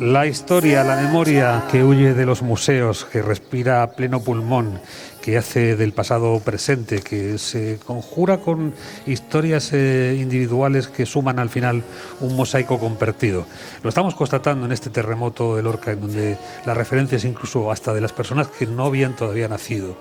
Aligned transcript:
La 0.00 0.26
historia, 0.26 0.82
la 0.82 0.96
memoria 0.96 1.64
que 1.70 1.84
huye 1.84 2.14
de 2.14 2.24
los 2.24 2.40
museos, 2.40 3.04
que 3.04 3.20
respira 3.20 3.82
a 3.82 3.90
pleno 3.92 4.20
pulmón, 4.20 4.80
que 5.22 5.36
hace 5.36 5.76
del 5.76 5.92
pasado 5.92 6.40
presente, 6.40 7.00
que 7.02 7.38
se 7.38 7.78
conjura 7.84 8.38
con 8.38 8.74
historias 9.06 9.72
eh, 9.72 10.16
individuales 10.20 10.88
que 10.88 11.06
suman 11.06 11.38
al 11.38 11.48
final 11.48 11.82
un 12.20 12.36
mosaico 12.36 12.78
compartido. 12.78 13.46
Lo 13.82 13.88
estamos 13.88 14.14
constatando 14.14 14.66
en 14.66 14.72
este 14.72 14.90
terremoto 14.90 15.56
de 15.56 15.62
Lorca, 15.62 15.92
en 15.92 16.00
donde 16.00 16.38
las 16.64 16.76
referencias 16.76 17.24
incluso 17.24 17.70
hasta 17.70 17.92
de 17.92 18.00
las 18.00 18.12
personas 18.12 18.48
que 18.48 18.66
no 18.66 18.86
habían 18.86 19.16
todavía 19.16 19.48
nacido 19.48 19.96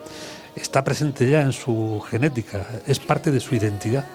está 0.62 0.84
presente 0.84 1.30
ya 1.30 1.42
en 1.42 1.52
su 1.52 2.02
genética, 2.10 2.66
es 2.86 3.00
parte 3.00 3.32
de 3.32 3.40
su 3.40 3.56
identidad. 3.56 4.06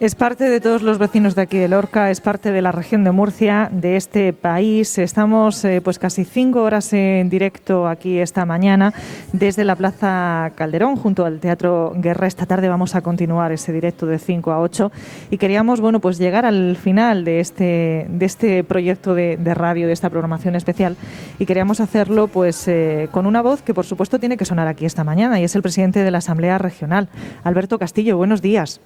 Es 0.00 0.14
parte 0.14 0.48
de 0.48 0.60
todos 0.60 0.80
los 0.80 0.96
vecinos 0.96 1.34
de 1.34 1.42
aquí 1.42 1.58
de 1.58 1.68
Lorca, 1.68 2.10
es 2.10 2.22
parte 2.22 2.52
de 2.52 2.62
la 2.62 2.72
región 2.72 3.04
de 3.04 3.10
Murcia, 3.10 3.68
de 3.70 3.96
este 3.96 4.32
país. 4.32 4.96
Estamos 4.96 5.62
eh, 5.66 5.82
pues 5.82 5.98
casi 5.98 6.24
cinco 6.24 6.62
horas 6.62 6.94
en 6.94 7.28
directo 7.28 7.86
aquí 7.86 8.18
esta 8.18 8.46
mañana 8.46 8.94
desde 9.34 9.62
la 9.62 9.76
Plaza 9.76 10.52
Calderón 10.54 10.96
junto 10.96 11.26
al 11.26 11.38
Teatro 11.38 11.92
Guerra. 11.96 12.26
Esta 12.26 12.46
tarde 12.46 12.68
vamos 12.68 12.94
a 12.94 13.02
continuar 13.02 13.52
ese 13.52 13.72
directo 13.72 14.06
de 14.06 14.18
5 14.18 14.52
a 14.52 14.60
8 14.60 14.90
y 15.30 15.36
queríamos 15.36 15.82
bueno 15.82 16.00
pues 16.00 16.18
llegar 16.18 16.46
al 16.46 16.76
final 16.76 17.24
de 17.24 17.40
este 17.40 18.06
de 18.08 18.24
este 18.24 18.64
proyecto 18.64 19.14
de, 19.14 19.36
radio, 19.54 19.86
de 19.86 19.92
esta 19.92 20.08
programación 20.08 20.56
especial 20.56 20.96
y 21.38 21.44
queríamos 21.44 21.80
hacerlo 21.80 22.28
pues 22.28 22.66
eh, 22.68 23.08
con 23.10 23.26
una 23.26 23.42
voz 23.42 23.60
que 23.60 23.74
por 23.74 23.84
supuesto 23.84 24.18
tiene 24.18 24.36
que 24.36 24.46
sonar 24.46 24.66
aquí 24.66 24.86
esta 24.86 25.04
mañana 25.04 25.38
y 25.40 25.44
es 25.44 25.54
el 25.54 25.60
presidente 25.62 25.79
de 25.88 26.10
la 26.10 26.18
Asamblea 26.18 26.58
Regional, 26.58 27.08
Alberto 27.42 27.78
Castillo. 27.78 28.16
Buenos 28.16 28.42
días. 28.42 28.80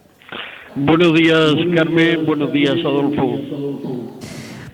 Buenos 0.76 1.12
días, 1.14 1.54
Carmen. 1.74 2.24
Buenos 2.24 2.52
días, 2.52 2.76
Adolfo. 2.78 3.40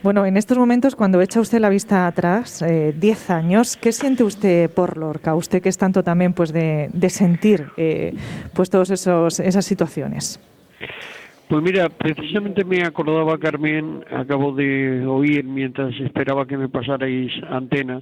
Bueno, 0.03 0.25
en 0.25 0.37
estos 0.37 0.57
momentos, 0.57 0.97
cuando 0.97 1.21
echa 1.21 1.41
usted 1.41 1.61
la 1.61 1.69
vista 1.69 2.07
atrás, 2.07 2.63
10 2.63 3.01
eh, 3.31 3.33
años, 3.33 3.77
¿qué 3.77 3.93
siente 3.93 4.23
usted 4.23 4.71
por 4.71 4.97
Lorca? 4.97 5.35
Usted 5.35 5.63
que 5.63 5.69
es 5.69 5.77
tanto 5.77 6.03
también 6.03 6.33
pues 6.33 6.53
de, 6.53 6.91
sentir 7.09 7.69
eh, 7.77 8.15
pues 8.55 8.71
todas 8.71 8.91
esas 8.91 9.65
situaciones. 9.65 10.41
Pues 11.51 11.65
mira, 11.65 11.89
precisamente 11.89 12.65
me 12.65 12.85
acordaba, 12.85 13.37
Carmen, 13.37 14.05
acabo 14.13 14.53
de 14.53 15.05
oír 15.05 15.43
mientras 15.43 15.93
esperaba 15.99 16.47
que 16.47 16.57
me 16.57 16.69
pasarais 16.69 17.33
antena, 17.51 18.01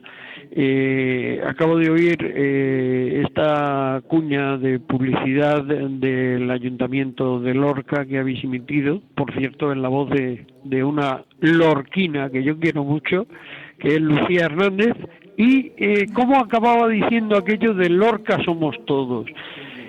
eh, 0.51 1.41
acabo 1.47 1.79
de 1.79 1.89
oír 1.89 2.19
eh, 2.21 3.23
esta 3.25 4.03
cuña 4.07 4.59
de 4.59 4.81
publicidad 4.81 5.65
del 5.65 6.51
Ayuntamiento 6.51 7.41
de 7.41 7.55
Lorca 7.55 8.05
que 8.05 8.19
habéis 8.19 8.45
emitido, 8.45 9.01
por 9.15 9.33
cierto, 9.33 9.73
en 9.73 9.81
la 9.81 9.89
voz 9.89 10.11
de, 10.11 10.45
de 10.65 10.85
una 10.85 11.25
lorquina 11.41 12.29
que 12.29 12.45
yo 12.45 12.59
quiero 12.59 12.85
mucho, 12.85 13.27
que 13.79 13.95
es 13.95 14.01
Lucía 14.03 14.45
Hernández, 14.45 14.95
y 15.39 15.73
eh, 15.79 16.05
cómo 16.13 16.37
acababa 16.39 16.87
diciendo 16.87 17.39
aquello 17.39 17.73
de 17.73 17.89
Lorca 17.89 18.37
somos 18.45 18.77
todos. 18.85 19.25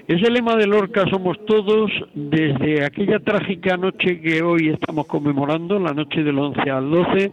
Ese 0.10 0.32
lema 0.32 0.56
de 0.56 0.66
Lorca 0.66 1.06
somos 1.12 1.38
todos 1.46 1.92
desde 2.16 2.84
aquella 2.84 3.20
trágica 3.20 3.78
noche 3.78 4.20
que 4.20 4.42
hoy 4.42 4.70
estamos 4.70 5.06
conmemorando, 5.06 5.78
la 5.78 5.94
noche 5.94 6.24
del 6.24 6.40
11 6.40 6.68
al 6.68 6.90
12, 6.90 7.32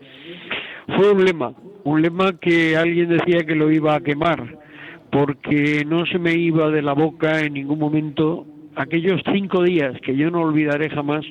fue 0.94 1.10
un 1.10 1.24
lema, 1.24 1.54
un 1.84 2.02
lema 2.02 2.38
que 2.38 2.76
alguien 2.76 3.08
decía 3.08 3.46
que 3.46 3.54
lo 3.54 3.72
iba 3.72 3.94
a 3.94 4.02
quemar, 4.02 4.58
porque 5.10 5.86
no 5.86 6.04
se 6.04 6.18
me 6.18 6.34
iba 6.34 6.68
de 6.68 6.82
la 6.82 6.92
boca 6.92 7.40
en 7.40 7.54
ningún 7.54 7.78
momento 7.78 8.44
aquellos 8.74 9.22
cinco 9.32 9.62
días 9.62 9.98
que 10.02 10.14
yo 10.14 10.30
no 10.30 10.42
olvidaré 10.42 10.90
jamás 10.90 11.24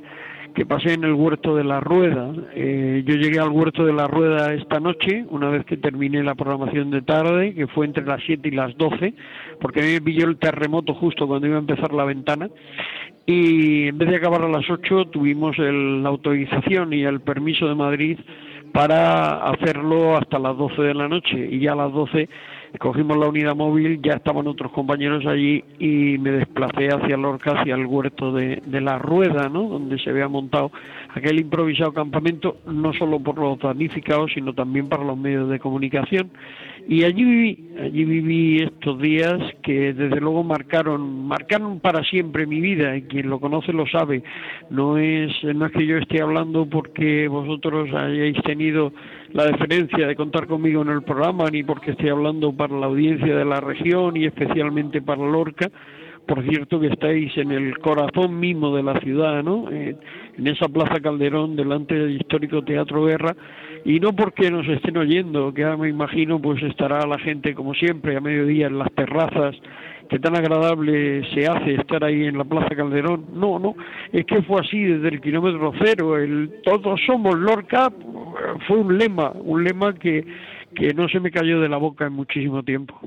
que 0.56 0.66
pasé 0.66 0.94
en 0.94 1.04
el 1.04 1.14
huerto 1.14 1.56
de 1.56 1.66
la 1.66 1.82
rueda. 1.82 2.32
Eh, 2.56 3.04
yo 3.06 3.16
llegué 3.16 3.40
al 3.40 3.50
huerto 3.50 3.86
de 3.86 3.92
la 3.92 4.08
rueda 4.08 4.54
esta 4.54 4.80
noche, 4.80 5.26
una 5.30 5.50
vez 5.50 5.66
que 5.66 5.76
terminé 5.76 6.24
la 6.24 6.34
programación 6.34 6.90
de 6.92 7.02
tarde, 7.02 7.54
que 7.54 7.68
fue 7.68 7.86
entre 7.86 8.06
las 8.06 8.22
7 8.26 8.48
y 8.48 8.52
las 8.52 8.76
12, 8.78 9.14
porque 9.60 9.82
a 9.82 9.84
mí 9.84 9.92
me 9.92 10.02
pilló 10.02 10.28
el 10.28 10.38
terremoto 10.38 10.94
justo 10.94 11.28
cuando 11.28 11.48
iba 11.48 11.58
a 11.58 11.60
empezar 11.60 11.94
la 11.94 12.06
ventana. 12.06 12.50
Y 13.26 13.90
en 13.90 13.98
vez 13.98 14.10
de 14.10 14.16
acabar 14.16 14.44
a 14.44 14.50
las 14.50 14.70
8, 14.70 15.06
tuvimos 15.12 15.58
la 15.58 16.10
autorización 16.10 16.94
y 16.94 17.04
el 17.04 17.20
permiso 17.20 17.68
de 17.68 17.76
Madrid 17.76 18.20
para 18.72 19.50
hacerlo 19.50 20.16
hasta 20.16 20.40
las 20.40 20.56
12 20.58 20.82
de 20.82 20.94
la 20.94 21.10
noche. 21.10 21.50
Y 21.52 21.60
ya 21.60 21.74
a 21.74 21.76
las 21.76 21.92
12 21.92 22.30
cogimos 22.80 23.18
la 23.18 23.28
unidad 23.28 23.56
móvil, 23.56 24.02
ya 24.02 24.14
estaban 24.14 24.48
otros 24.48 24.72
compañeros 24.72 25.26
allí 25.26 25.64
y 25.80 26.18
me 26.18 26.32
desplacé 26.32 26.90
hacia 26.90 27.18
Lorca, 27.18 27.60
hacia 27.60 27.76
el 27.76 27.86
huerto 27.86 28.32
de, 28.32 28.62
de 28.66 28.82
la 28.82 28.98
Rueda, 28.98 29.50
¿no? 29.50 29.64
donde 29.64 30.00
se 30.00 30.10
había 30.10 30.28
montado 30.28 30.72
aquel 31.14 31.40
improvisado 31.40 31.94
campamento, 31.94 32.58
no 32.66 32.94
solo 32.94 33.20
por 33.20 33.38
los 33.38 33.60
damnificados, 33.60 34.32
sino 34.34 34.54
también 34.54 34.90
para 34.90 35.04
los 35.04 35.18
medios 35.18 35.50
de 35.50 35.60
comunicación. 35.60 36.32
Y 36.88 37.04
allí 37.04 37.24
viví, 37.24 37.70
allí 37.82 38.06
viví 38.06 38.58
estos 38.62 39.02
días 39.02 39.40
que 39.64 39.94
desde 39.94 40.22
luego 40.22 40.44
marcaron, 40.44 41.26
marcaron 41.28 41.80
para 41.80 42.04
siempre 42.04 42.46
mi 42.46 42.62
vida, 42.62 42.96
y 42.96 43.04
quien 43.04 43.30
lo 43.30 43.40
conoce 43.40 43.74
lo 43.74 43.88
sabe. 43.88 44.22
No 44.70 45.00
es, 45.00 45.32
no 45.44 45.66
es 45.66 45.72
que 45.72 45.88
yo 45.88 45.98
esté 45.98 46.22
hablando 46.22 46.68
porque 46.68 47.28
vosotros 47.28 47.90
hayáis 47.92 48.40
tenido 48.44 48.94
la 49.36 49.48
deferencia 49.48 50.08
de 50.08 50.16
contar 50.16 50.48
conmigo 50.48 50.82
en 50.82 50.88
el 50.88 51.04
programa, 51.04 51.50
ni 51.52 51.62
porque 51.62 51.92
esté 51.92 52.10
hablando 52.10 52.54
para 52.54 52.74
la 52.74 52.86
audiencia 52.86 53.36
de 53.36 53.44
la 53.44 53.60
región 53.60 54.16
y 54.16 54.26
especialmente 54.26 55.02
para 55.02 55.26
Lorca, 55.26 55.70
por 56.26 56.42
cierto 56.48 56.80
que 56.80 56.88
estáis 56.88 57.38
en 57.38 57.52
el 57.52 57.78
corazón 57.80 58.40
mismo 58.40 58.74
de 58.74 58.84
la 58.84 58.98
ciudad, 59.02 59.44
¿no? 59.44 59.70
Eh, 59.70 59.98
en 60.38 60.48
esa 60.48 60.70
Plaza 60.70 61.02
Calderón, 61.02 61.58
delante 61.58 61.96
del 61.96 62.16
histórico 62.16 62.64
Teatro 62.64 63.04
Guerra, 63.04 63.36
y 63.86 64.00
no 64.00 64.14
porque 64.14 64.50
nos 64.50 64.68
estén 64.68 64.98
oyendo, 64.98 65.54
que 65.54 65.64
ahora 65.64 65.78
me 65.78 65.90
imagino 65.90 66.42
pues 66.42 66.62
estará 66.64 67.06
la 67.06 67.20
gente 67.20 67.54
como 67.54 67.76
siempre 67.76 68.18
a 68.18 68.20
mediodía 68.20 68.66
en 68.66 68.80
las 68.80 68.92
terrazas, 68.94 69.56
que 70.10 70.18
tan 70.18 70.36
agradable 70.36 71.24
se 71.34 71.48
hace 71.48 71.76
estar 71.76 72.04
ahí 72.04 72.26
en 72.26 72.38
la 72.38 72.44
Plaza 72.44 72.76
Calderón. 72.76 73.26
No, 73.36 73.60
no, 73.60 73.76
es 74.12 74.26
que 74.26 74.42
fue 74.42 74.60
así 74.62 74.84
desde 74.84 75.10
el 75.10 75.22
kilómetro 75.22 75.72
cero, 75.80 76.18
el 76.18 76.62
todos 76.64 77.00
somos 77.06 77.38
Lorca 77.38 77.92
fue 78.68 78.78
un 78.78 78.98
lema, 78.98 79.32
un 79.36 79.64
lema 79.64 79.94
que, 79.94 80.26
que 80.74 80.92
no 80.96 81.08
se 81.08 81.20
me 81.20 81.30
cayó 81.30 81.60
de 81.62 81.70
la 81.70 81.78
boca 81.78 82.08
en 82.08 82.14
muchísimo 82.14 82.64
tiempo. 82.64 83.00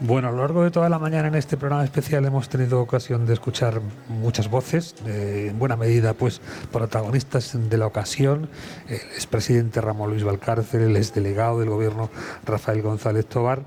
Bueno, 0.00 0.28
a 0.28 0.32
lo 0.32 0.38
largo 0.38 0.64
de 0.64 0.72
toda 0.72 0.88
la 0.88 0.98
mañana 0.98 1.28
en 1.28 1.36
este 1.36 1.56
programa 1.56 1.84
especial 1.84 2.24
hemos 2.24 2.48
tenido 2.48 2.80
ocasión 2.80 3.26
de 3.26 3.32
escuchar 3.32 3.80
muchas 4.08 4.50
voces, 4.50 4.96
en 5.06 5.56
buena 5.56 5.76
medida 5.76 6.14
pues 6.14 6.40
protagonistas 6.72 7.56
de 7.70 7.78
la 7.78 7.86
ocasión, 7.86 8.48
el 8.88 8.96
expresidente 8.96 9.80
Ramón 9.80 10.10
Luis 10.10 10.24
Valcárcel, 10.24 10.82
el 10.82 10.96
exdelegado 10.96 11.60
del 11.60 11.70
gobierno 11.70 12.10
Rafael 12.44 12.82
González 12.82 13.26
Tobar 13.26 13.62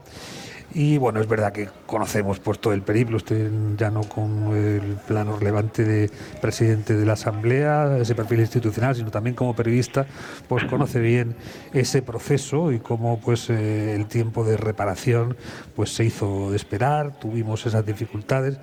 y 0.73 0.97
bueno, 0.97 1.21
es 1.21 1.27
verdad 1.27 1.53
que 1.53 1.69
conocemos 1.85 2.39
pues 2.39 2.59
todo 2.59 2.73
el 2.73 2.81
periplo, 2.81 3.17
usted 3.17 3.49
ya 3.77 3.89
no 3.89 4.01
con 4.01 4.55
el 4.55 4.97
plano 5.07 5.37
relevante 5.37 5.83
de 5.85 6.11
presidente 6.41 6.93
de 6.95 7.05
la 7.05 7.13
Asamblea, 7.13 7.97
ese 7.97 8.15
perfil 8.15 8.41
institucional, 8.41 8.95
sino 8.95 9.09
también 9.09 9.35
como 9.35 9.55
periodista, 9.55 10.05
pues 10.47 10.65
conoce 10.65 10.99
bien 10.99 11.35
ese 11.73 12.01
proceso 12.01 12.71
y 12.71 12.79
cómo 12.79 13.19
pues 13.19 13.49
eh, 13.49 13.95
el 13.95 14.07
tiempo 14.07 14.43
de 14.43 14.57
reparación 14.57 15.37
pues 15.75 15.93
se 15.93 16.03
hizo 16.03 16.51
de 16.51 16.57
esperar, 16.57 17.17
tuvimos 17.17 17.65
esas 17.65 17.85
dificultades, 17.85 18.59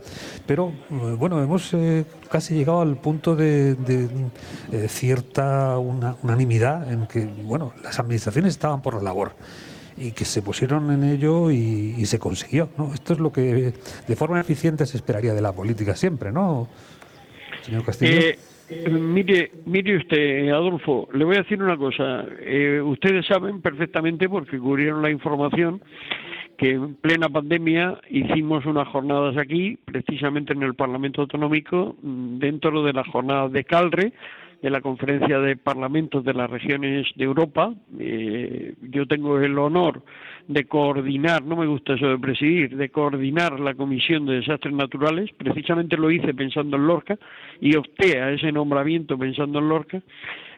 pero 0.47 0.73
eh, 0.91 1.17
bueno, 1.19 1.43
hemos 1.43 1.73
eh, 1.73 2.05
casi 2.31 2.55
llegado 2.55 2.83
al 2.83 2.97
punto 2.97 3.35
de, 3.35 3.77
cierta 4.89 5.79
unanimidad 5.79 6.93
en 6.93 7.07
que 7.07 7.25
bueno, 7.25 7.73
las 7.83 7.99
administraciones 7.99 8.53
estaban 8.53 8.83
por 8.83 8.95
la 8.95 9.03
labor 9.03 9.33
y 9.97 10.13
que 10.13 10.25
se 10.25 10.43
pusieron 10.43 10.91
en 10.91 11.05
ello 11.05 11.51
y, 11.51 12.05
se 12.07 12.19
consiguió. 12.19 12.69
¿no? 12.77 12.93
Esto 12.93 13.15
es 13.15 13.19
lo 13.19 13.33
que 13.33 13.73
de 14.07 14.17
forma 14.17 14.41
eficiente 14.41 14.87
se 14.87 14.97
esperaría 14.97 15.35
de 15.35 15.43
la 15.43 15.53
política 15.53 15.95
siempre, 15.95 16.33
¿no, 16.33 16.69
señor 17.63 17.85
Castillo? 17.85 18.21
Eh, 18.21 18.39
mire, 18.91 19.51
mire 19.67 19.97
usted, 19.97 20.49
Adolfo, 20.49 21.09
le 21.13 21.25
voy 21.25 21.37
a 21.37 21.43
decir 21.43 21.63
una 21.63 21.77
cosa. 21.77 22.25
Eh, 22.41 22.81
ustedes 22.83 23.27
saben 23.27 23.61
perfectamente, 23.61 24.29
porque 24.29 24.59
cubrieron 24.59 25.03
la 25.03 25.11
información, 25.11 25.83
que 26.57 26.71
en 26.71 26.95
plena 26.95 27.29
pandemia 27.29 28.01
hicimos 28.09 28.65
unas 28.65 28.89
jornadas 28.89 29.37
aquí, 29.37 29.79
precisamente 29.85 30.53
en 30.53 30.63
el 30.63 30.75
Parlamento 30.75 31.23
Autonómico, 31.23 31.97
dentro 32.03 32.83
de 32.83 32.93
la 32.93 33.05
jornada 33.05 33.49
de 33.49 33.65
Calre, 33.65 34.13
de 34.65 34.71
la 34.71 34.81
Conferencia 34.81 35.41
de 35.41 35.59
Parlamentos 35.59 36.25
de 36.25 36.33
las 36.33 36.49
Regiones 36.49 37.07
de 37.17 37.25
Europa. 37.25 37.75
Eh, 37.99 38.73
yo 38.81 39.05
tengo 39.07 39.39
el 39.39 39.59
honor 39.59 40.03
de 40.49 40.65
coordinar, 40.65 41.45
no 41.45 41.57
me 41.57 41.67
gusta 41.67 41.93
eso 41.93 42.09
de 42.09 42.19
presidir, 42.19 42.75
de 42.75 42.89
coordinar 42.89 43.61
la 43.61 43.75
Comisión 43.75 44.25
de 44.25 44.37
Desastres 44.37 44.73
Naturales. 44.73 45.31
Precisamente 45.37 45.99
lo 45.99 46.11
hice 46.11 46.33
pensando 46.33 46.79
en 46.79 46.87
Lorca 46.87 47.19
y 47.61 47.77
opté 47.77 48.23
a 48.23 48.31
ese 48.31 48.53
nombramiento 48.53 49.19
pensando 49.19 49.59
en 49.59 49.69
Lorca. 49.69 50.01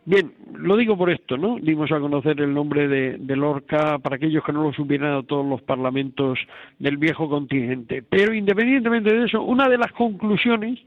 Bien, 0.05 0.32
lo 0.56 0.76
digo 0.76 0.97
por 0.97 1.11
esto, 1.11 1.37
¿no? 1.37 1.58
Dimos 1.61 1.91
a 1.91 1.99
conocer 1.99 2.41
el 2.41 2.55
nombre 2.55 2.87
de, 2.87 3.37
Lorca 3.37 3.99
para 3.99 4.14
aquellos 4.14 4.44
que 4.44 4.53
no 4.53 4.62
lo 4.62 4.73
supieran 4.73 5.14
a 5.14 5.23
todos 5.25 5.44
los 5.44 5.62
parlamentos 5.62 6.38
del 6.79 6.97
viejo 6.97 7.29
continente. 7.29 8.05
Pero 8.08 8.32
independientemente 8.32 9.12
de 9.12 9.25
eso, 9.25 9.43
una 9.43 9.69
de 9.69 9.79
las 9.79 9.91
conclusiones 9.91 10.79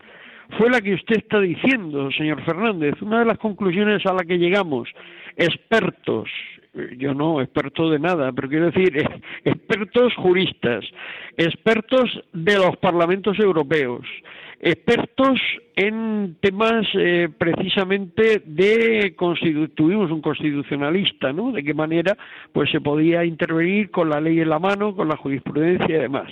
fue 0.57 0.69
la 0.69 0.81
que 0.81 0.95
usted 0.95 1.17
está 1.17 1.39
diciendo, 1.39 2.09
señor 2.11 2.43
Fernández. 2.43 2.95
Una 3.01 3.19
de 3.19 3.25
las 3.25 3.37
conclusiones 3.37 4.05
a 4.05 4.13
la 4.13 4.23
que 4.23 4.37
llegamos, 4.37 4.89
expertos, 5.35 6.29
yo 6.97 7.13
no 7.13 7.41
experto 7.41 7.89
de 7.89 7.99
nada, 7.99 8.31
pero 8.31 8.49
quiero 8.49 8.71
decir, 8.71 8.95
expertos 9.45 10.13
juristas, 10.15 10.85
expertos 11.37 12.21
de 12.33 12.55
los 12.55 12.77
parlamentos 12.77 13.39
europeos, 13.39 14.05
expertos 14.59 15.39
en 15.75 16.35
temas 16.41 16.85
eh, 16.93 17.29
precisamente 17.37 18.41
de 18.45 19.15
tuvimos 19.75 20.11
un 20.11 20.21
constitucionalista, 20.21 21.31
¿no? 21.31 21.51
De 21.51 21.63
qué 21.63 21.73
manera 21.73 22.17
pues 22.51 22.69
se 22.71 22.81
podía 22.81 23.23
intervenir 23.23 23.89
con 23.91 24.09
la 24.09 24.19
ley 24.19 24.41
en 24.41 24.49
la 24.49 24.59
mano, 24.59 24.95
con 24.95 25.07
la 25.07 25.15
jurisprudencia 25.15 25.95
y 25.95 26.01
demás. 26.01 26.31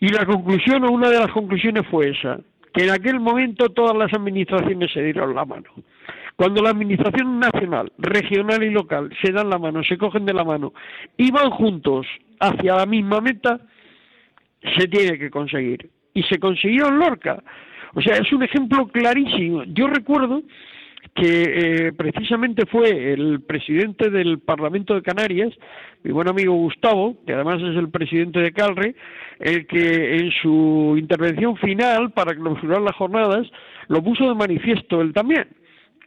Y 0.00 0.08
la 0.08 0.26
conclusión 0.26 0.84
o 0.84 0.90
una 0.90 1.08
de 1.10 1.18
las 1.18 1.30
conclusiones 1.30 1.86
fue 1.88 2.10
esa, 2.10 2.40
que 2.74 2.84
en 2.84 2.90
aquel 2.90 3.20
momento 3.20 3.68
todas 3.70 3.96
las 3.96 4.12
administraciones 4.12 4.92
se 4.92 5.02
dieron 5.02 5.34
la 5.34 5.44
mano. 5.44 5.70
Cuando 6.36 6.60
la 6.60 6.70
administración 6.70 7.38
nacional, 7.38 7.92
regional 7.98 8.62
y 8.64 8.70
local 8.70 9.10
se 9.22 9.30
dan 9.30 9.48
la 9.48 9.58
mano, 9.58 9.84
se 9.84 9.96
cogen 9.96 10.26
de 10.26 10.34
la 10.34 10.42
mano 10.42 10.72
y 11.16 11.30
van 11.30 11.50
juntos 11.50 12.06
hacia 12.40 12.74
la 12.74 12.86
misma 12.86 13.20
meta, 13.20 13.60
se 14.76 14.88
tiene 14.88 15.16
que 15.18 15.30
conseguir. 15.30 15.88
Y 16.12 16.24
se 16.24 16.38
consiguió 16.38 16.88
en 16.88 16.98
Lorca. 16.98 17.42
O 17.94 18.02
sea, 18.02 18.16
es 18.16 18.32
un 18.32 18.42
ejemplo 18.42 18.88
clarísimo. 18.88 19.62
Yo 19.64 19.86
recuerdo 19.86 20.42
que 21.14 21.86
eh, 21.86 21.92
precisamente 21.92 22.66
fue 22.66 23.12
el 23.12 23.42
presidente 23.42 24.10
del 24.10 24.40
Parlamento 24.40 24.94
de 24.94 25.02
Canarias, 25.02 25.52
mi 26.02 26.12
buen 26.12 26.28
amigo 26.28 26.54
Gustavo, 26.54 27.16
que 27.26 27.32
además 27.32 27.56
es 27.56 27.76
el 27.76 27.88
presidente 27.90 28.40
de 28.40 28.52
Calre, 28.52 28.94
el 29.38 29.66
que 29.66 30.16
en 30.16 30.30
su 30.42 30.96
intervención 30.98 31.56
final 31.56 32.10
para 32.12 32.34
clausurar 32.34 32.80
las 32.80 32.96
jornadas 32.96 33.46
lo 33.88 34.02
puso 34.02 34.28
de 34.28 34.34
manifiesto 34.34 35.00
él 35.00 35.12
también 35.12 35.46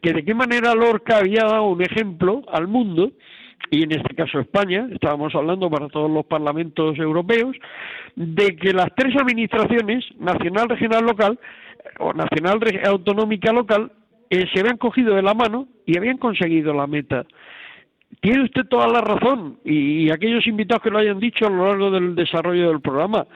que 0.02 0.14
de 0.14 0.24
qué 0.24 0.34
manera 0.34 0.76
Lorca 0.76 1.18
había 1.18 1.44
dado 1.44 1.66
un 1.66 1.82
ejemplo 1.82 2.44
al 2.52 2.68
mundo, 2.68 3.12
y 3.72 3.84
en 3.84 3.92
este 3.92 4.16
caso 4.16 4.40
España, 4.40 4.88
estábamos 4.92 5.34
hablando 5.36 5.70
para 5.70 5.90
todos 5.90 6.10
los 6.10 6.26
parlamentos 6.26 6.98
europeos, 6.98 7.56
de 8.16 8.56
que 8.56 8.74
las 8.74 8.94
tres 8.96 9.16
administraciones, 9.16 10.06
nacional, 10.20 10.70
regional, 10.70 11.06
local, 11.06 11.40
o 12.00 12.14
nacional, 12.14 12.60
autonómica, 12.86 13.52
local, 13.52 13.92
eh, 14.30 14.46
se 14.54 14.60
habían 14.60 14.78
cogido 14.78 15.16
de 15.16 15.22
la 15.22 15.34
mano 15.34 15.68
y 15.86 15.98
habían 15.98 16.18
conseguido 16.18 16.74
la 16.74 16.88
meta. 16.88 17.26
Tiene 18.22 18.44
usted 18.44 18.66
toda 18.66 18.88
la 18.88 19.02
razón, 19.02 19.60
y, 19.64 20.10
aquellos 20.10 20.48
invitados 20.48 20.82
que 20.82 20.90
lo 20.90 20.98
hayan 20.98 21.20
dicho 21.20 21.46
a 21.46 21.50
lo 21.50 21.68
largo 21.68 21.92
del 21.92 22.16
desarrollo 22.16 22.70
del 22.70 22.82
programa, 22.82 23.28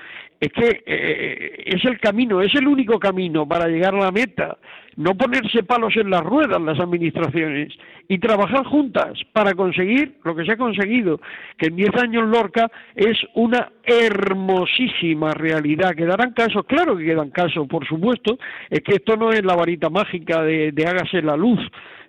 es 0.41 0.51
que 0.51 0.83
eh, 0.85 1.63
es 1.67 1.85
el 1.85 1.99
camino, 1.99 2.41
es 2.41 2.53
el 2.55 2.67
único 2.67 2.99
camino 2.99 3.47
para 3.47 3.67
llegar 3.67 3.95
a 3.95 3.99
la 3.99 4.11
meta 4.11 4.57
no 4.97 5.15
ponerse 5.15 5.63
palos 5.63 5.95
en 5.95 6.09
las 6.09 6.21
ruedas 6.21 6.61
las 6.61 6.79
administraciones 6.79 7.73
y 8.07 8.19
trabajar 8.19 8.65
juntas 8.65 9.13
para 9.31 9.53
conseguir 9.53 10.15
lo 10.23 10.35
que 10.35 10.43
se 10.45 10.53
ha 10.53 10.57
conseguido, 10.57 11.21
que 11.57 11.67
en 11.67 11.75
10 11.75 11.95
años 12.01 12.27
Lorca 12.27 12.69
es 12.95 13.17
una 13.35 13.71
hermosísima 13.83 15.31
realidad. 15.31 15.95
¿Quedarán 15.95 16.33
casos? 16.33 16.65
Claro 16.65 16.97
que 16.97 17.05
quedan 17.05 17.29
casos, 17.29 17.67
por 17.67 17.87
supuesto, 17.87 18.37
es 18.69 18.81
que 18.81 18.95
esto 18.95 19.15
no 19.15 19.31
es 19.31 19.43
la 19.43 19.55
varita 19.55 19.89
mágica 19.89 20.41
de, 20.43 20.71
de 20.71 20.85
hágase 20.85 21.21
la 21.21 21.37
luz, 21.37 21.59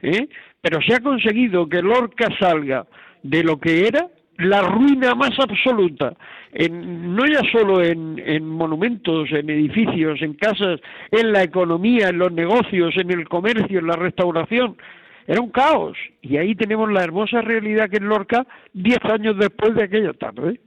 ¿eh? 0.02 0.29
pero 0.61 0.81
se 0.82 0.94
ha 0.94 1.00
conseguido 1.00 1.69
que 1.69 1.82
Lorca 1.82 2.29
salga 2.38 2.87
de 3.23 3.44
lo 3.44 3.58
que 3.58 3.87
era 3.87 4.08
la 4.38 4.62
ruina 4.62 5.14
más 5.14 5.38
absoluta, 5.38 6.14
en, 6.52 7.14
no 7.14 7.25
ya 7.26 7.40
solo 7.50 7.82
en, 7.82 8.20
en, 8.25 8.46
monumentos, 8.49 9.31
en 9.31 9.50
edificios, 9.50 10.20
en 10.23 10.34
casas, 10.34 10.81
en 11.11 11.32
la 11.32 11.43
economía, 11.43 12.08
en 12.08 12.19
los 12.19 12.32
negocios, 12.32 12.94
en 12.96 13.11
el 13.11 13.29
comercio, 13.29 13.79
en 13.79 13.87
la 13.87 13.96
restauración, 13.96 14.76
era 15.26 15.40
un 15.40 15.50
caos. 15.50 15.96
Y 16.20 16.37
ahí 16.37 16.55
tenemos 16.55 16.90
la 16.93 17.05
hermosa 17.05 17.40
realidad 17.40 17.88
que 17.88 17.96
es 17.96 18.02
Lorca 18.02 18.46
diez 18.73 18.99
años 19.05 19.37
después 19.38 19.75
de 19.75 19.84
aquello 19.84 20.14
tarde. 20.14 20.58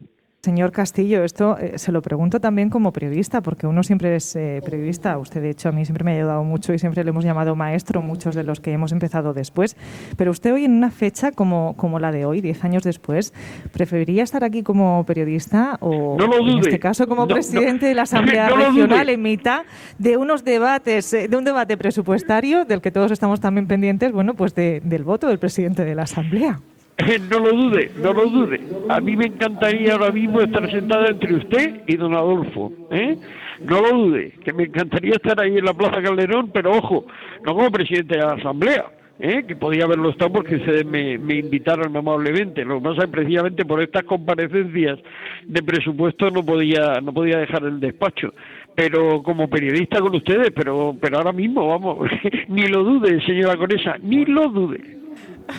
Señor 0.45 0.71
Castillo, 0.71 1.23
esto 1.23 1.57
eh, 1.57 1.79
se 1.79 1.91
lo 1.91 2.03
pregunto 2.03 2.39
también 2.39 2.69
como 2.69 2.93
periodista, 2.93 3.41
porque 3.41 3.65
uno 3.65 3.81
siempre 3.81 4.15
es 4.15 4.35
eh, 4.35 4.61
periodista. 4.63 5.17
Usted, 5.17 5.41
de 5.41 5.49
hecho, 5.49 5.69
a 5.69 5.71
mí 5.71 5.85
siempre 5.85 6.03
me 6.03 6.11
ha 6.11 6.17
ayudado 6.17 6.43
mucho 6.43 6.71
y 6.71 6.77
siempre 6.77 7.03
le 7.03 7.09
hemos 7.09 7.25
llamado 7.25 7.55
maestro, 7.55 8.03
muchos 8.03 8.35
de 8.35 8.43
los 8.43 8.59
que 8.59 8.71
hemos 8.71 8.91
empezado 8.91 9.33
después. 9.33 9.75
Pero 10.17 10.29
usted 10.29 10.53
hoy, 10.53 10.65
en 10.65 10.73
una 10.73 10.91
fecha 10.91 11.31
como, 11.31 11.73
como 11.77 11.97
la 11.97 12.11
de 12.11 12.27
hoy, 12.27 12.41
diez 12.41 12.63
años 12.63 12.83
después, 12.83 13.33
¿preferiría 13.71 14.21
estar 14.21 14.43
aquí 14.43 14.61
como 14.61 15.03
periodista 15.07 15.79
o, 15.81 16.15
en 16.21 16.59
este 16.59 16.77
caso, 16.77 17.07
como 17.07 17.27
presidente 17.27 17.87
de 17.87 17.95
la 17.95 18.01
Asamblea 18.03 18.49
Regional 18.49 19.09
en 19.09 19.23
mitad 19.23 19.63
de 19.97 20.15
unos 20.15 20.43
debates, 20.43 21.11
eh, 21.13 21.27
de 21.27 21.37
un 21.37 21.43
debate 21.43 21.75
presupuestario 21.75 22.65
del 22.65 22.81
que 22.81 22.91
todos 22.91 23.11
estamos 23.11 23.39
también 23.39 23.65
pendientes, 23.65 24.11
bueno, 24.11 24.35
pues 24.35 24.53
del 24.53 25.03
voto 25.03 25.27
del 25.27 25.39
presidente 25.39 25.83
de 25.83 25.95
la 25.95 26.03
Asamblea? 26.03 26.59
no 27.29 27.39
lo 27.39 27.51
dude, 27.51 27.91
no 28.01 28.13
lo 28.13 28.25
dude. 28.25 28.61
A 28.89 28.99
mí 28.99 29.15
me 29.15 29.25
encantaría 29.25 29.93
ahora 29.93 30.11
mismo 30.11 30.41
estar 30.41 30.69
sentada 30.71 31.07
entre 31.09 31.35
usted 31.35 31.81
y 31.87 31.95
don 31.97 32.13
Adolfo. 32.13 32.71
¿eh? 32.91 33.17
No 33.61 33.81
lo 33.81 33.97
dude, 33.97 34.31
que 34.43 34.53
me 34.53 34.63
encantaría 34.63 35.13
estar 35.13 35.39
ahí 35.39 35.57
en 35.57 35.65
la 35.65 35.73
Plaza 35.73 36.01
Calderón, 36.01 36.51
pero 36.53 36.71
ojo, 36.71 37.05
no 37.45 37.53
como 37.53 37.71
presidente 37.71 38.15
de 38.15 38.21
la 38.21 38.33
Asamblea. 38.33 38.85
¿eh? 39.17 39.45
que 39.47 39.55
podía 39.55 39.85
haberlo 39.85 40.09
estado 40.09 40.33
porque 40.33 40.57
ustedes 40.57 40.85
me, 40.85 41.17
me 41.17 41.35
invitaron 41.35 41.95
amablemente. 41.95 42.65
Lo 42.65 42.79
que 42.79 42.89
pasa 42.89 43.03
es 43.03 43.09
precisamente 43.09 43.63
por 43.63 43.81
estas 43.81 44.03
comparecencias 44.03 44.99
de 45.45 45.63
presupuesto 45.63 46.29
no 46.31 46.43
podía, 46.43 46.99
no 47.01 47.13
podía 47.13 47.37
dejar 47.37 47.63
el 47.63 47.79
despacho 47.79 48.33
pero 48.75 49.23
como 49.23 49.47
periodista 49.47 50.01
con 50.01 50.13
ustedes, 50.15 50.51
pero, 50.53 50.95
pero 50.99 51.17
ahora 51.17 51.31
mismo, 51.31 51.65
vamos, 51.67 52.09
ni 52.49 52.67
lo 52.67 52.83
dude, 52.83 53.25
señora 53.25 53.55
Conesa, 53.55 53.95
ni 54.03 54.25
lo 54.25 54.49
dude. 54.49 55.04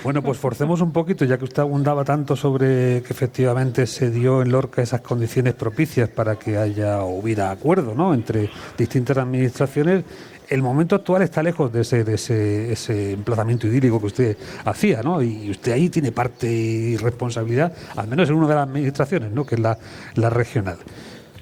Bueno, 0.02 0.22
pues 0.22 0.38
forcemos 0.38 0.80
un 0.80 0.92
poquito, 0.92 1.24
ya 1.24 1.38
que 1.38 1.44
usted 1.44 1.62
abundaba 1.62 2.04
tanto 2.04 2.36
sobre 2.36 3.02
que 3.02 3.12
efectivamente 3.12 3.86
se 3.86 4.10
dio 4.10 4.42
en 4.42 4.50
Lorca 4.50 4.82
esas 4.82 5.00
condiciones 5.00 5.54
propicias 5.54 6.08
para 6.08 6.36
que 6.36 6.56
haya 6.56 7.02
hubiera 7.02 7.50
acuerdo 7.50 7.94
¿no? 7.94 8.14
entre 8.14 8.50
distintas 8.76 9.16
administraciones. 9.18 10.04
El 10.48 10.62
momento 10.62 10.94
actual 10.94 11.22
está 11.22 11.42
lejos 11.42 11.72
de 11.72 11.80
ese, 11.80 12.04
de 12.04 12.14
ese, 12.14 12.72
ese 12.72 13.12
emplazamiento 13.12 13.66
idílico 13.66 13.98
que 13.98 14.06
usted 14.06 14.36
hacía, 14.64 15.02
¿no? 15.02 15.20
Y 15.20 15.50
usted 15.50 15.72
ahí 15.72 15.88
tiene 15.88 16.12
parte 16.12 16.46
y 16.48 16.96
responsabilidad, 16.96 17.72
al 17.96 18.06
menos 18.06 18.28
en 18.28 18.36
una 18.36 18.46
de 18.46 18.54
las 18.54 18.68
administraciones, 18.68 19.32
¿no? 19.32 19.44
Que 19.44 19.56
es 19.56 19.60
la 19.60 20.30
regional. 20.30 20.78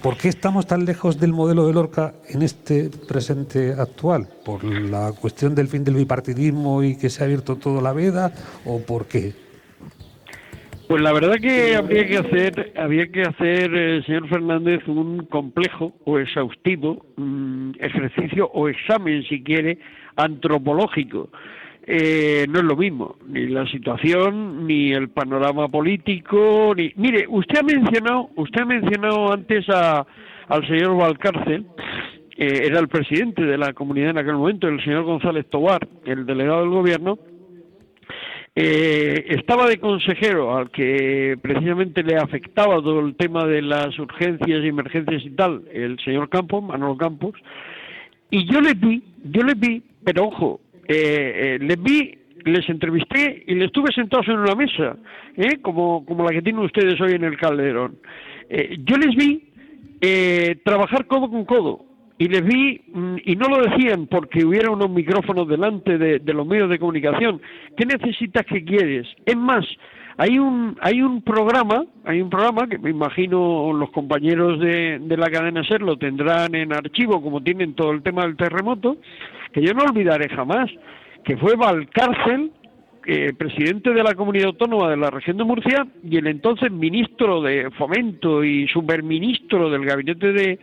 ¿Por 0.05 0.19
qué 0.19 0.29
estamos 0.29 0.67
tan 0.67 0.85
lejos 0.85 1.19
del 1.19 1.33
modelo 1.33 1.67
de 1.67 1.73
Lorca 1.73 2.13
en 2.29 2.43
este 2.43 2.91
presente 3.09 3.73
actual? 3.73 4.29
¿Por 4.45 4.63
la 4.63 5.13
cuestión 5.19 5.55
del 5.55 5.67
fin 5.67 5.83
del 5.83 5.95
bipartidismo 5.95 6.83
y 6.83 6.99
que 6.99 7.09
se 7.09 7.23
ha 7.23 7.25
abierto 7.25 7.57
toda 7.57 7.81
la 7.81 7.95
veda 7.95 8.31
o 8.67 8.85
por 8.85 9.09
qué? 9.09 9.33
Pues 10.89 11.01
la 11.01 11.11
verdad 11.11 11.37
que 11.41 11.75
habría 11.75 12.07
que 12.07 12.19
hacer, 12.19 12.75
había 12.77 13.11
que 13.11 13.23
hacer, 13.23 13.75
eh, 13.75 14.03
señor 14.05 14.29
Fernández, 14.29 14.87
un 14.89 15.25
complejo 15.25 15.95
o 16.05 16.19
exhaustivo 16.19 17.07
mm, 17.17 17.71
ejercicio 17.81 18.51
o 18.53 18.69
examen, 18.69 19.23
si 19.23 19.43
quiere, 19.43 19.79
antropológico 20.17 21.31
eh, 21.87 22.47
no 22.49 22.61
es 22.61 22.65
lo 22.65 22.77
mismo, 22.77 23.17
ni 23.29 23.47
la 23.47 23.67
situación, 23.67 24.67
ni 24.67 24.93
el 24.93 25.11
panorama 25.11 25.69
político, 25.69 26.73
ni... 26.75 26.93
Mire, 26.97 27.27
usted 27.29 27.59
ha 27.59 27.63
mencionado, 27.63 28.31
usted 28.37 28.63
ha 28.63 28.65
mencionado 28.65 29.33
antes 29.33 29.69
a, 29.69 30.07
al 30.49 30.67
señor 30.67 30.97
Valcárcel, 30.97 31.67
eh, 32.37 32.63
era 32.65 32.81
el 32.81 32.89
presidente 32.89 33.43
de 33.45 33.59
la 33.59 33.75
comunidad 33.75 34.11
en 34.11 34.19
aquel 34.19 34.35
momento, 34.35 34.67
el 34.67 34.83
señor 34.83 35.03
González 35.03 35.47
Tobar, 35.51 35.87
el 36.07 36.25
delegado 36.25 36.61
del 36.61 36.71
gobierno, 36.71 37.19
eh, 38.57 39.27
estaba 39.29 39.69
de 39.69 39.79
consejero 39.79 40.57
al 40.57 40.71
que 40.71 41.37
precisamente 41.43 42.03
le 42.03 42.17
afectaba 42.17 42.77
todo 42.77 43.01
el 43.01 43.15
tema 43.17 43.45
de 43.45 43.61
las 43.61 43.99
urgencias 43.99 44.65
y 44.65 44.69
emergencias 44.69 45.23
y 45.23 45.31
tal, 45.31 45.65
el 45.71 45.99
señor 45.99 46.31
Campos, 46.31 46.63
Manolo 46.63 46.97
Campos, 46.97 47.35
y 48.31 48.51
yo 48.51 48.63
le 48.63 48.73
vi, 48.73 49.03
yo 49.25 49.43
le 49.43 49.53
vi, 49.55 49.83
pero 50.03 50.29
ojo, 50.29 50.61
eh, 50.89 51.57
eh, 51.57 51.59
les 51.61 51.83
vi, 51.83 52.15
les 52.45 52.69
entrevisté 52.69 53.45
y 53.47 53.55
les 53.55 53.67
estuve 53.67 53.93
sentados 53.93 54.29
en 54.29 54.39
una 54.39 54.55
mesa, 54.55 54.97
¿eh? 55.37 55.59
como, 55.63 56.05
como 56.05 56.25
la 56.25 56.31
que 56.31 56.43
tienen 56.43 56.63
ustedes 56.63 57.01
hoy 57.01 57.13
en 57.13 57.25
el 57.25 57.37
Calderón. 57.37 57.97
Eh, 58.49 58.77
yo 58.85 58.97
les 58.97 59.15
vi 59.17 59.51
trabajar 60.63 61.07
codo 61.07 61.31
con 61.31 61.47
codo 61.47 61.87
y 62.19 62.29
les 62.29 62.45
vi, 62.45 62.79
mm, 62.93 63.17
y 63.25 63.37
no 63.37 63.49
lo 63.49 63.63
decían 63.63 64.07
porque 64.07 64.45
hubiera 64.45 64.71
unos 64.71 64.91
micrófonos 64.91 65.49
delante 65.49 65.97
de, 65.97 66.19
de 66.19 66.35
los 66.35 66.47
medios 66.47 66.69
de 66.69 66.79
comunicación. 66.79 67.41
¿Qué 67.75 67.87
necesitas 67.87 68.45
que 68.45 68.63
quieres? 68.63 69.07
Es 69.25 69.37
más, 69.37 69.65
hay 70.17 70.39
un 70.39 70.77
hay 70.81 71.01
un 71.03 71.23
programa 71.23 71.85
hay 72.05 72.21
un 72.21 72.31
programa 72.31 72.67
que 72.69 72.79
me 72.79 72.91
imagino 72.91 73.73
los 73.73 73.91
compañeros 73.91 74.61
de, 74.61 74.99
de 75.01 75.17
la 75.17 75.31
cadena 75.31 75.65
ser 75.65 75.83
lo 75.83 75.97
tendrán 75.97 76.55
en 76.55 76.73
archivo 76.73 77.21
como 77.21 77.43
tienen 77.43 77.75
todo 77.75 77.91
el 77.93 78.03
tema 78.03 78.23
del 78.23 78.37
terremoto 78.37 78.99
que 79.55 79.63
yo 79.63 79.73
no 79.73 79.85
olvidaré 79.85 80.29
jamás, 80.29 80.69
que 81.25 81.37
fue 81.37 81.55
Valcárcel 81.55 82.51
eh, 83.07 83.33
presidente 83.35 83.91
de 83.93 84.03
la 84.03 84.15
comunidad 84.15 84.47
autónoma 84.47 84.91
de 84.91 84.97
la 84.97 85.11
región 85.11 85.37
de 85.37 85.45
Murcia 85.45 85.87
y 86.03 86.17
el 86.17 86.27
entonces 86.27 86.73
ministro 86.73 87.41
de 87.43 87.71
Fomento 87.73 88.43
y 88.43 88.67
superministro 88.67 89.71
del 89.71 89.85
gabinete 89.85 90.33
de, 90.33 90.59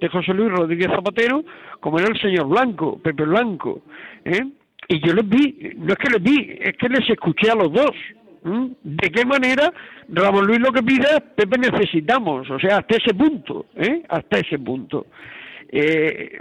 de 0.00 0.08
José 0.08 0.32
Luis 0.34 0.50
Rodríguez 0.50 0.88
Zapatero, 0.88 1.42
como 1.80 1.98
era 1.98 2.08
el 2.08 2.20
señor 2.20 2.48
Blanco, 2.48 2.98
Pepe 3.02 3.24
Blanco. 3.24 3.82
¿eh? 4.24 4.44
Y 4.88 5.06
yo 5.06 5.14
les 5.14 5.28
vi, 5.28 5.72
no 5.78 5.94
es 5.94 5.98
que 5.98 6.10
les 6.10 6.22
vi, 6.22 6.58
es 6.60 6.76
que 6.76 6.88
les 6.88 7.08
escuché 7.10 7.50
a 7.50 7.56
los 7.56 7.72
dos. 7.72 7.92
¿De 8.82 9.10
qué 9.10 9.24
manera 9.24 9.72
Ramón 10.08 10.46
Luis 10.46 10.60
lo 10.60 10.70
que 10.70 10.82
pide 10.82 11.20
Pepe 11.34 11.58
necesitamos? 11.58 12.48
O 12.48 12.60
sea, 12.60 12.76
hasta 12.76 12.96
ese 12.96 13.12
punto, 13.12 13.66
¿eh? 13.74 14.02
Hasta 14.08 14.38
ese 14.38 14.58
punto. 14.58 15.06
Eh, 15.68 16.40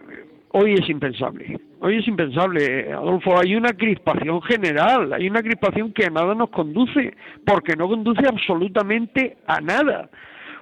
hoy 0.58 0.74
es 0.74 0.90
impensable. 0.90 1.60
Hoy 1.82 1.98
es 1.98 2.08
impensable, 2.08 2.94
Adolfo. 2.94 3.38
Hay 3.38 3.56
una 3.56 3.74
crispación 3.74 4.42
general, 4.42 5.12
hay 5.12 5.28
una 5.28 5.44
crispación 5.44 5.92
que 5.92 6.06
a 6.06 6.10
nada 6.10 6.34
nos 6.34 6.50
conduce, 6.50 7.14
porque 7.46 7.76
no 7.76 7.90
conduce 7.90 8.26
absolutamente 8.26 9.38
a 9.48 9.60
nada. 9.60 10.10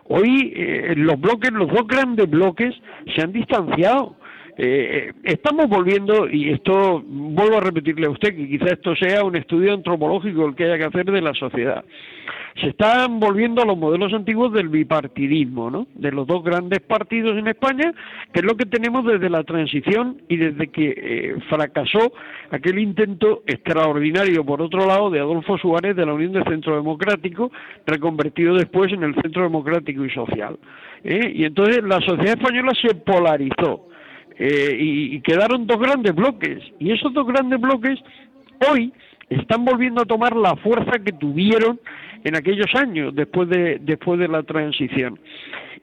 Hoy 0.05 0.51
eh, 0.55 0.95
los 0.97 1.19
bloques, 1.19 1.51
los 1.51 1.69
dos 1.69 1.88
grandes 1.88 2.27
bloques, 2.27 2.73
se 3.15 3.21
han 3.21 3.31
distanciado. 3.31 4.15
Eh, 4.65 5.12
estamos 5.25 5.67
volviendo, 5.67 6.29
y 6.29 6.50
esto 6.51 7.03
vuelvo 7.05 7.58
a 7.58 7.60
repetirle 7.60 8.05
a 8.05 8.12
usted, 8.12 8.34
que 8.34 8.48
quizá 8.48 8.67
esto 8.67 8.96
sea 8.96 9.25
un 9.25 9.36
estudio 9.36 9.74
antropológico 9.74 10.46
el 10.46 10.55
que 10.55 10.63
haya 10.63 10.77
que 10.77 10.86
hacer 10.86 11.12
de 11.12 11.22
la 11.22 11.34
sociedad. 11.34 11.84
Se 12.62 12.67
están 12.67 13.20
volviendo 13.20 13.62
a 13.62 13.65
los 13.65 13.77
modelos 13.77 14.13
antiguos 14.13 14.53
del 14.53 14.70
bipartidismo, 14.70 15.70
¿no? 15.70 15.88
De 15.96 16.13
los 16.13 16.25
dos 16.25 16.46
grandes 16.46 16.79
partidos 16.79 17.38
en 17.38 17.48
España, 17.48 17.93
que 18.32 18.39
es 18.39 18.46
lo 18.46 18.55
que 18.55 18.65
tenemos 18.65 19.03
desde 19.05 19.29
la 19.29 19.43
transición 19.43 20.22
y 20.29 20.38
desde 20.38 20.67
que 20.70 20.93
eh, 20.96 21.36
fracasó 21.50 22.13
aquel 22.50 22.79
intento 22.79 23.43
extraordinario, 23.46 24.46
por 24.46 24.62
otro 24.62 24.88
lado, 24.88 25.10
de 25.10 25.20
Adolfo 25.20 25.58
Suárez 25.58 25.98
de 25.98 26.05
la 26.05 26.13
Unión 26.13 26.32
de 26.32 26.43
Centro 26.46 26.77
Democrático, 26.77 27.51
reconvertido 27.86 28.55
después 28.55 28.93
en 28.93 29.03
el 29.03 29.13
Centro 29.15 29.43
Democrático 29.43 30.05
y 30.05 30.10
Social. 30.12 30.58
¿eh? 31.03 31.34
Y 31.36 31.43
entonces 31.43 31.84
la 31.84 32.00
sociedad 32.00 32.38
española 32.38 32.72
se 32.82 32.96
polarizó 32.96 33.89
eh, 34.38 34.75
y, 34.80 35.22
quedaron 35.22 35.68
dos 35.68 35.80
grandes 35.80 36.13
bloques. 36.13 36.60
Y 36.80 36.92
esos 36.92 37.13
dos 37.13 37.25
grandes 37.28 37.60
bloques 37.60 38.00
hoy 38.70 38.94
están 39.30 39.66
volviendo 39.66 40.02
a 40.02 40.06
tomar 40.06 40.36
la 40.36 40.56
fuerza 40.58 41.00
que 41.04 41.12
tuvieron 41.12 41.80
en 42.24 42.36
aquellos 42.36 42.74
años 42.75 43.13
después 43.16 43.50
de, 43.50 43.80
después 43.82 44.20
de 44.20 44.28
la 44.28 44.44
transición 44.44 45.20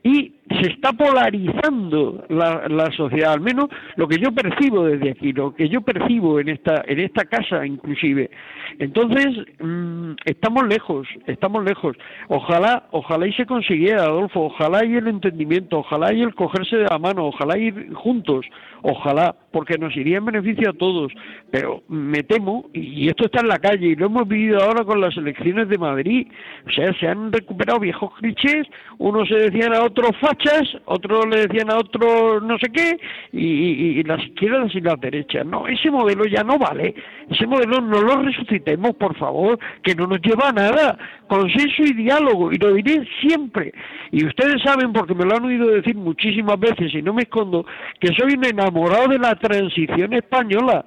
y 0.03 0.35
se 0.61 0.73
está 0.73 0.93
polarizando 0.93 2.25
la, 2.29 2.67
la, 2.69 2.91
sociedad, 2.93 3.33
al 3.33 3.41
menos 3.41 3.69
lo 3.97 4.09
que 4.09 4.19
yo 4.19 4.33
percibo 4.33 4.85
desde 4.85 5.11
aquí, 5.11 5.33
lo 5.33 5.55
que 5.55 5.69
yo 5.69 5.81
percibo 5.81 6.41
en 6.41 6.49
esta, 6.49 6.83
en 6.87 6.99
esta 7.01 7.25
casa 7.25 7.65
inclusive. 7.65 8.31
Entonces, 8.79 9.29
mm, 9.61 10.13
estamos 10.25 10.67
lejos, 10.67 11.07
estamos 11.27 11.65
lejos. 11.65 11.97
Ojalá, 12.29 12.85
ojalá 12.91 13.27
y 13.27 13.33
se 13.35 13.47
consiguiera, 13.47 14.05
Adolfo, 14.05 14.47
ojalá 14.47 14.85
y 14.85 14.97
el 14.97 15.07
entendimiento, 15.07 15.79
ojalá 15.79 16.13
y 16.13 16.23
el 16.23 16.35
cogerse 16.35 16.77
de 16.77 16.85
la 16.85 16.99
mano, 16.99 17.27
ojalá 17.27 17.59
ir 17.59 17.93
juntos, 17.95 18.47
ojalá, 18.83 19.35
porque 19.53 19.79
nos 19.79 19.97
iría 19.97 20.19
en 20.19 20.25
beneficio 20.25 20.71
a 20.71 20.73
todos. 20.73 21.13
Pero 21.51 21.83
me 21.89 22.23
temo, 22.23 22.71
y 22.73 23.09
esto 23.09 23.27
está 23.27 23.41
en 23.41 23.49
la 23.49 23.59
calle, 23.59 23.89
y 23.89 23.97
lo 23.97 24.07
hemos 24.07 24.27
vivido 24.27 24.63
ahora 24.63 24.85
con 24.85 25.01
las 25.01 25.17
elecciones 25.17 25.69
de 25.69 25.79
Madrid, 25.79 26.27
o 26.67 26.71
sea, 26.71 26.93
se 26.99 27.07
han 27.07 27.33
recuperado 27.33 27.81
viejos 27.81 28.15
clichés, 28.15 28.67
uno 28.99 29.25
se 29.27 29.35
decían 29.35 29.75
a 29.81 29.87
otros 29.87 30.11
fachas, 30.21 30.63
otros 30.85 31.27
le 31.27 31.47
decían 31.47 31.71
a 31.71 31.79
otros 31.79 32.43
no 32.43 32.59
sé 32.59 32.71
qué, 32.73 32.99
y, 33.33 34.03
las 34.05 34.23
izquierdas 34.23 34.75
y 34.75 34.81
las 34.81 35.01
derechas. 35.01 35.47
No, 35.47 35.67
ese 35.67 35.91
modelo 35.91 36.25
ya 36.25 36.43
no 36.43 36.59
vale. 36.59 36.95
Ese 37.29 37.47
modelo 37.47 37.81
no 37.81 38.01
lo 38.01 38.23
resucitemos, 38.23 38.95
por 38.97 39.17
favor, 39.17 39.59
que 39.83 39.95
no 39.95 40.07
nos 40.07 40.21
lleva 40.21 40.49
a 40.49 40.53
nada. 40.53 40.99
Consenso 41.29 41.83
y 41.83 41.95
diálogo, 41.95 42.53
y 42.53 42.59
lo 42.59 42.75
diré 42.75 43.07
siempre. 43.21 43.73
Y 44.11 44.27
ustedes 44.27 44.63
saben, 44.63 44.93
porque 44.93 45.15
me 45.15 45.25
lo 45.25 45.37
han 45.37 45.45
oído 45.45 45.69
decir 45.69 45.95
muchísimas 45.97 46.59
veces, 46.59 46.95
y 46.95 47.03
no 47.03 47.15
me 47.15 47.23
escondo, 47.23 47.65
que 48.01 48.09
soy 48.09 48.35
un 48.35 48.45
enamorado 48.45 49.09
de 49.09 49.19
la 49.19 49.35
transición 49.37 50.13
española 50.15 50.85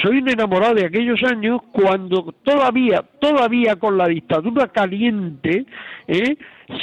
soy 0.00 0.18
un 0.18 0.28
enamorado 0.28 0.74
de 0.74 0.86
aquellos 0.86 1.22
años 1.24 1.60
cuando 1.70 2.34
todavía, 2.42 3.02
todavía 3.20 3.76
con 3.76 3.98
la 3.98 4.08
dictadura 4.08 4.68
caliente, 4.68 5.66
¿eh? 6.06 6.36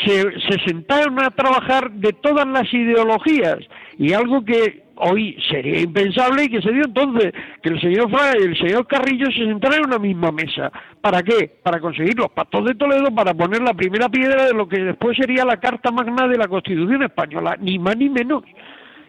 se, 0.06 0.60
sentaron 0.66 1.20
a 1.20 1.32
trabajar 1.32 1.92
de 1.92 2.14
todas 2.14 2.48
las 2.48 2.72
ideologías 2.72 3.58
y 3.98 4.14
algo 4.14 4.46
que 4.46 4.84
hoy 4.96 5.36
sería 5.50 5.80
impensable 5.82 6.44
y 6.44 6.50
que 6.50 6.62
se 6.62 6.72
dio 6.72 6.84
entonces 6.86 7.34
que 7.64 7.70
el 7.70 7.82
señor 7.82 8.10
y 8.40 8.44
el 8.44 8.58
señor 8.58 8.86
Carrillo 8.86 9.26
se 9.32 9.46
sentaran 9.46 9.80
en 9.80 9.88
una 9.88 10.00
misma 10.00 10.32
mesa. 10.32 10.72
¿Para 11.02 11.24
qué? 11.24 11.60
Para 11.64 11.80
conseguir 11.80 12.18
los 12.18 12.30
pactos 12.30 12.66
de 12.66 12.76
Toledo, 12.76 13.10
para 13.16 13.34
poner 13.34 13.62
la 13.62 13.74
primera 13.74 14.10
piedra 14.10 14.46
de 14.46 14.54
lo 14.54 14.68
que 14.68 14.80
después 14.80 15.18
sería 15.18 15.46
la 15.46 15.58
Carta 15.58 15.90
Magna 15.92 16.28
de 16.28 16.38
la 16.38 16.48
Constitución 16.48 17.04
Española, 17.04 17.58
ni 17.60 17.80
más 17.80 17.98
ni 17.98 18.10
menos. 18.10 18.44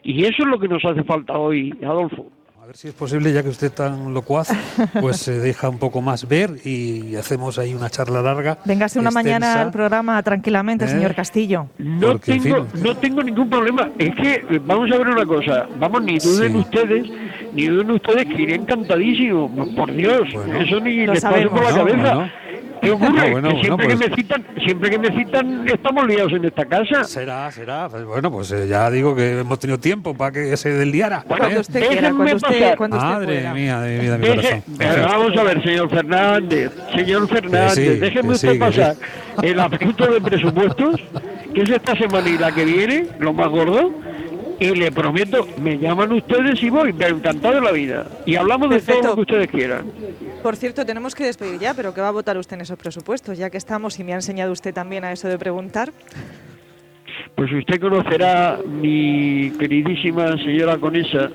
Y 0.03 0.23
eso 0.25 0.37
es 0.39 0.47
lo 0.47 0.59
que 0.59 0.69
nos 0.69 0.83
hace 0.85 1.03
falta 1.03 1.37
hoy, 1.37 1.77
Adolfo 1.83 2.31
ver 2.71 2.77
si 2.77 2.87
es 2.87 2.95
posible, 2.95 3.33
ya 3.33 3.43
que 3.43 3.49
usted 3.49 3.73
tan 3.73 4.15
locuaz, 4.15 4.49
pues 5.01 5.17
se 5.17 5.33
deja 5.41 5.69
un 5.69 5.79
poco 5.79 6.01
más 6.01 6.29
ver 6.29 6.65
y 6.65 7.17
hacemos 7.17 7.59
ahí 7.59 7.75
una 7.75 7.91
charla 7.91 8.23
larga. 8.23 8.59
Véngase 8.65 9.01
una 9.01 9.11
mañana 9.11 9.61
al 9.61 9.73
programa 9.73 10.23
tranquilamente, 10.23 10.85
¿Eh? 10.85 10.89
señor 10.89 11.17
Castillo. 11.17 11.67
No 11.79 12.21
tengo, 12.21 12.69
no 12.81 12.97
tengo 12.97 13.25
ningún 13.25 13.51
problema. 13.51 13.91
Es 13.99 14.15
que, 14.15 14.35
eh, 14.49 14.61
vamos 14.65 14.89
a 14.93 14.99
ver 14.99 15.09
una 15.09 15.27
cosa, 15.27 15.67
vamos, 15.81 16.03
ni 16.05 16.21
duden 16.21 16.55
ustedes, 16.55 17.11
ni 17.53 17.67
duden 17.67 17.91
ustedes 17.91 18.27
que 18.27 18.43
iré 18.43 18.55
encantadísimo, 18.55 19.51
por 19.75 19.93
Dios, 19.93 20.29
eso 20.61 20.79
ni 20.79 21.09
les 21.09 21.23
pasa 21.23 21.49
por 21.49 21.65
la 21.65 21.75
cabeza. 21.75 22.33
¿Qué 22.81 22.91
ocurre? 22.91 23.31
Bueno, 23.31 23.51
que 23.51 23.61
siempre, 23.63 23.89
que 23.89 23.97
pues 23.97 24.11
me 24.11 24.17
citan, 24.17 24.47
siempre 24.65 24.91
que 24.91 24.99
me 24.99 25.09
citan 25.11 25.69
estamos 25.69 26.07
liados 26.07 26.33
en 26.33 26.45
esta 26.45 26.65
casa. 26.65 27.05
Será, 27.05 27.51
será. 27.51 27.89
Pues 27.89 28.05
bueno, 28.05 28.31
pues 28.31 28.51
eh, 28.53 28.67
ya 28.69 28.91
digo 28.91 29.15
que 29.15 29.41
hemos 29.41 29.59
tenido 29.59 29.79
tiempo 29.79 30.15
para 30.15 30.33
que 30.33 30.57
se 30.57 30.71
desliara. 30.71 31.25
Bueno, 31.27 31.45
cuando 31.45 31.61
usted 31.61 31.89
quiera, 31.89 32.13
cuando 32.13 32.37
usted, 32.37 32.77
cuando 32.77 32.97
Madre 32.97 33.53
mía 33.53 33.81
de 33.81 33.97
mi 33.97 34.05
vida, 34.05 34.19
mi 34.19 34.27
corazón. 34.29 34.63
vamos 34.79 35.37
a 35.37 35.43
ver, 35.43 35.63
señor 35.63 35.91
Fernández. 35.91 36.73
Señor 36.95 37.29
Fernández, 37.29 38.01
déjeme 38.01 38.33
usted 38.33 38.59
pasar 38.59 38.97
el 39.43 39.61
apunto 39.61 40.07
de 40.07 40.21
presupuestos, 40.21 41.01
que 41.55 41.63
es 41.63 41.71
esta 41.71 41.97
semana 41.97 42.29
y 42.29 42.39
la 42.39 42.53
que 42.53 42.65
viene, 42.65 43.07
lo 43.19 43.33
más 43.33 43.49
gordo 43.49 43.93
y 44.61 44.75
le 44.75 44.93
prometo, 44.93 45.49
me 45.59 45.79
llaman 45.79 46.13
ustedes 46.13 46.63
y 46.63 46.69
voy, 46.69 46.93
me 46.93 47.07
encantado 47.07 47.55
de 47.55 47.61
la 47.63 47.73
vida. 47.73 48.07
Y 48.27 48.37
hablamos 48.37 48.69
de 48.69 48.81
todo 48.81 49.03
lo 49.03 49.15
que 49.15 49.21
ustedes 49.23 49.51
quieran. 49.51 49.91
Por 50.43 50.57
cierto, 50.57 50.87
tenemos 50.87 51.15
que 51.15 51.25
despedir 51.25 51.61
ya, 51.61 51.75
pero 51.75 51.93
¿qué 51.93 52.01
va 52.01 52.09
a 52.09 52.13
votar 52.13 52.39
usted 52.39 52.55
en 52.55 52.63
esos 52.63 52.79
presupuestos? 52.79 53.37
Ya 53.37 53.51
que 53.51 53.59
estamos 53.59 53.99
y 53.99 54.05
me 54.05 54.13
ha 54.13 54.17
enseñado 54.17 54.53
usted 54.53 54.73
también 54.73 55.05
a 55.05 55.13
eso 55.13 55.29
de 55.29 55.39
preguntar. 55.39 55.93
Pues 57.35 57.53
usted 57.53 57.81
conocerá, 57.81 58.59
mi 58.67 59.51
queridísima 59.59 60.37
señora 60.39 60.79
Conesa, 60.79 61.31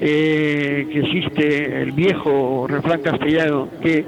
eh, 0.00 0.86
que 0.92 1.00
existe 1.00 1.82
el 1.82 1.92
viejo 1.92 2.66
refrán 2.68 3.02
castellano 3.02 3.68
que 3.82 4.04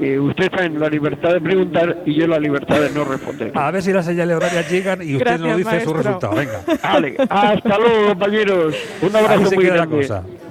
eh, 0.00 0.18
usted 0.18 0.44
está 0.44 0.64
en 0.64 0.80
la 0.80 0.88
libertad 0.88 1.32
de 1.34 1.40
preguntar 1.40 2.02
y 2.04 2.14
yo 2.14 2.24
en 2.24 2.30
la 2.30 2.40
libertad 2.40 2.80
de 2.80 2.90
no 2.90 3.04
responder. 3.04 3.52
A 3.54 3.70
ver 3.70 3.82
si 3.82 3.92
las 3.92 4.06
señales 4.06 4.36
horarias 4.36 4.70
llegan 4.70 5.00
y 5.02 5.16
usted 5.16 5.38
nos 5.38 5.56
dice 5.56 5.80
su 5.84 5.94
resultado. 5.94 6.34
Venga. 6.34 6.62
Vale, 6.82 7.16
hasta 7.28 7.78
luego, 7.78 8.08
compañeros. 8.08 8.74
Un 9.02 9.16
abrazo 9.16 9.50
muy 9.52 9.64
grande. 9.64 10.08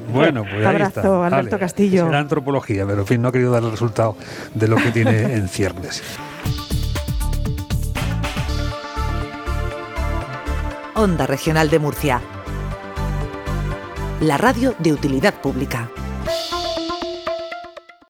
Bueno, 0.07 0.43
pues 0.43 0.65
ahí 0.65 0.65
abrazo, 0.65 1.23
Alberto 1.23 1.59
Castillo. 1.59 2.05
Será 2.05 2.19
antropología, 2.19 2.85
pero 2.85 3.01
en 3.01 3.07
fin, 3.07 3.21
no 3.21 3.29
ha 3.29 3.31
querido 3.31 3.51
dar 3.51 3.63
el 3.63 3.71
resultado 3.71 4.15
de 4.53 4.67
lo 4.67 4.77
que 4.77 4.91
tiene 4.91 5.21
en 5.35 5.47
ciernes. 5.47 6.01
Onda 10.95 11.27
Regional 11.27 11.69
de 11.69 11.79
Murcia. 11.79 12.21
La 14.19 14.37
radio 14.37 14.73
de 14.79 14.93
utilidad 14.93 15.35
pública. 15.35 15.91